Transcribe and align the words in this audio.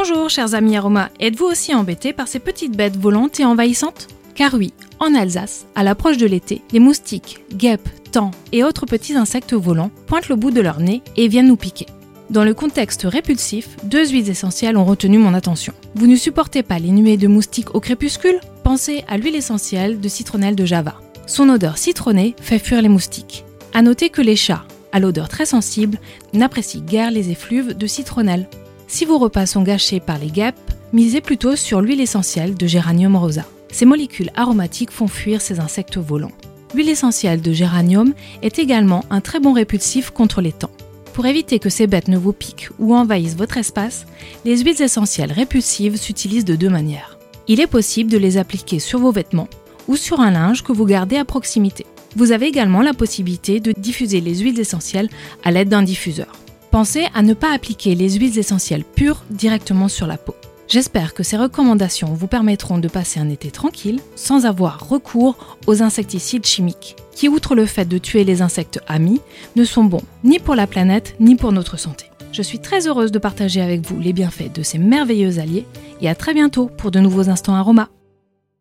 Bonjour 0.00 0.30
chers 0.30 0.54
amis 0.54 0.76
aromas, 0.76 1.08
êtes-vous 1.18 1.46
aussi 1.46 1.74
embêtés 1.74 2.12
par 2.12 2.28
ces 2.28 2.38
petites 2.38 2.76
bêtes 2.76 2.96
volantes 2.96 3.40
et 3.40 3.44
envahissantes? 3.44 4.06
Car 4.36 4.54
oui, 4.54 4.72
en 5.00 5.12
Alsace, 5.12 5.66
à 5.74 5.82
l'approche 5.82 6.18
de 6.18 6.26
l'été, 6.26 6.62
les 6.70 6.78
moustiques, 6.78 7.40
guêpes, 7.52 7.88
tans 8.12 8.30
et 8.52 8.62
autres 8.62 8.86
petits 8.86 9.16
insectes 9.16 9.54
volants 9.54 9.90
pointent 10.06 10.28
le 10.28 10.36
bout 10.36 10.52
de 10.52 10.60
leur 10.60 10.78
nez 10.78 11.02
et 11.16 11.26
viennent 11.26 11.48
nous 11.48 11.56
piquer. 11.56 11.86
Dans 12.30 12.44
le 12.44 12.54
contexte 12.54 13.08
répulsif, 13.10 13.70
deux 13.82 14.08
huiles 14.10 14.30
essentielles 14.30 14.76
ont 14.76 14.84
retenu 14.84 15.18
mon 15.18 15.34
attention. 15.34 15.72
Vous 15.96 16.06
ne 16.06 16.14
supportez 16.14 16.62
pas 16.62 16.78
les 16.78 16.92
nuées 16.92 17.16
de 17.16 17.26
moustiques 17.26 17.74
au 17.74 17.80
crépuscule? 17.80 18.38
Pensez 18.62 19.02
à 19.08 19.18
l'huile 19.18 19.34
essentielle 19.34 19.98
de 19.98 20.08
citronnelle 20.08 20.54
de 20.54 20.64
Java. 20.64 20.94
Son 21.26 21.48
odeur 21.48 21.76
citronnée 21.76 22.36
fait 22.40 22.60
fuir 22.60 22.82
les 22.82 22.88
moustiques. 22.88 23.44
À 23.74 23.82
noter 23.82 24.10
que 24.10 24.22
les 24.22 24.36
chats, 24.36 24.64
à 24.92 25.00
l'odeur 25.00 25.28
très 25.28 25.44
sensible, 25.44 25.98
n'apprécient 26.34 26.82
guère 26.82 27.10
les 27.10 27.30
effluves 27.30 27.76
de 27.76 27.86
citronnelle. 27.88 28.48
Si 28.90 29.04
vos 29.04 29.18
repas 29.18 29.44
sont 29.44 29.62
gâchés 29.62 30.00
par 30.00 30.18
les 30.18 30.30
guêpes, 30.30 30.56
misez 30.94 31.20
plutôt 31.20 31.56
sur 31.56 31.82
l'huile 31.82 32.00
essentielle 32.00 32.54
de 32.54 32.66
Géranium 32.66 33.16
rosa. 33.16 33.44
Ces 33.70 33.84
molécules 33.84 34.30
aromatiques 34.34 34.90
font 34.90 35.08
fuir 35.08 35.42
ces 35.42 35.60
insectes 35.60 35.98
volants. 35.98 36.32
L'huile 36.74 36.88
essentielle 36.88 37.42
de 37.42 37.52
géranium 37.52 38.14
est 38.42 38.58
également 38.58 39.04
un 39.10 39.20
très 39.20 39.40
bon 39.40 39.52
répulsif 39.52 40.10
contre 40.10 40.40
les 40.40 40.52
temps. 40.52 40.70
Pour 41.12 41.26
éviter 41.26 41.58
que 41.58 41.68
ces 41.68 41.86
bêtes 41.86 42.08
ne 42.08 42.16
vous 42.16 42.32
piquent 42.32 42.70
ou 42.78 42.94
envahissent 42.94 43.36
votre 43.36 43.58
espace, 43.58 44.06
les 44.46 44.58
huiles 44.58 44.80
essentielles 44.80 45.32
répulsives 45.32 45.96
s'utilisent 45.96 46.46
de 46.46 46.56
deux 46.56 46.70
manières. 46.70 47.18
Il 47.46 47.60
est 47.60 47.66
possible 47.66 48.10
de 48.10 48.18
les 48.18 48.38
appliquer 48.38 48.78
sur 48.78 49.00
vos 49.00 49.12
vêtements 49.12 49.48
ou 49.86 49.96
sur 49.96 50.20
un 50.20 50.30
linge 50.30 50.62
que 50.62 50.72
vous 50.72 50.86
gardez 50.86 51.16
à 51.16 51.26
proximité. 51.26 51.84
Vous 52.16 52.32
avez 52.32 52.46
également 52.46 52.80
la 52.80 52.94
possibilité 52.94 53.60
de 53.60 53.72
diffuser 53.76 54.22
les 54.22 54.36
huiles 54.36 54.60
essentielles 54.60 55.10
à 55.44 55.50
l'aide 55.50 55.68
d'un 55.68 55.82
diffuseur. 55.82 56.32
Pensez 56.70 57.06
à 57.14 57.22
ne 57.22 57.32
pas 57.32 57.52
appliquer 57.52 57.94
les 57.94 58.10
huiles 58.10 58.38
essentielles 58.38 58.84
pures 58.84 59.24
directement 59.30 59.88
sur 59.88 60.06
la 60.06 60.18
peau. 60.18 60.34
J'espère 60.68 61.14
que 61.14 61.22
ces 61.22 61.38
recommandations 61.38 62.12
vous 62.12 62.26
permettront 62.26 62.76
de 62.76 62.88
passer 62.88 63.20
un 63.20 63.30
été 63.30 63.50
tranquille 63.50 64.00
sans 64.16 64.44
avoir 64.44 64.86
recours 64.86 65.56
aux 65.66 65.82
insecticides 65.82 66.44
chimiques 66.44 66.96
qui, 67.12 67.28
outre 67.28 67.54
le 67.54 67.64
fait 67.64 67.86
de 67.86 67.96
tuer 67.96 68.22
les 68.22 68.42
insectes 68.42 68.80
amis, 68.86 69.22
ne 69.56 69.64
sont 69.64 69.84
bons 69.84 70.02
ni 70.24 70.38
pour 70.38 70.54
la 70.54 70.66
planète 70.66 71.16
ni 71.20 71.36
pour 71.36 71.52
notre 71.52 71.78
santé. 71.78 72.04
Je 72.32 72.42
suis 72.42 72.58
très 72.58 72.86
heureuse 72.86 73.12
de 73.12 73.18
partager 73.18 73.62
avec 73.62 73.80
vous 73.80 73.98
les 73.98 74.12
bienfaits 74.12 74.52
de 74.54 74.62
ces 74.62 74.76
merveilleux 74.76 75.38
alliés 75.38 75.64
et 76.02 76.08
à 76.10 76.14
très 76.14 76.34
bientôt 76.34 76.66
pour 76.66 76.90
de 76.90 77.00
nouveaux 77.00 77.30
instants 77.30 77.54
aromas. 77.54 77.88